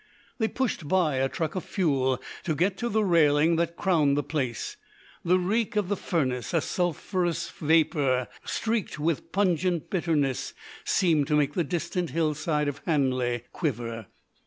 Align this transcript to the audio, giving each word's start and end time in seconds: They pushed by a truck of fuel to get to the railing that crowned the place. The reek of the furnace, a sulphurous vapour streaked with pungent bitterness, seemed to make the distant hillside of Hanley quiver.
They 0.39 0.47
pushed 0.47 0.87
by 0.87 1.17
a 1.17 1.29
truck 1.29 1.53
of 1.53 1.63
fuel 1.63 2.19
to 2.45 2.55
get 2.55 2.75
to 2.79 2.89
the 2.89 3.03
railing 3.03 3.57
that 3.57 3.75
crowned 3.75 4.17
the 4.17 4.23
place. 4.23 4.75
The 5.23 5.37
reek 5.37 5.75
of 5.75 5.89
the 5.89 5.95
furnace, 5.95 6.55
a 6.55 6.61
sulphurous 6.61 7.51
vapour 7.51 8.27
streaked 8.43 8.97
with 8.97 9.31
pungent 9.31 9.91
bitterness, 9.91 10.55
seemed 10.83 11.27
to 11.27 11.35
make 11.35 11.53
the 11.53 11.63
distant 11.63 12.09
hillside 12.09 12.67
of 12.67 12.81
Hanley 12.87 13.43
quiver. 13.53 14.07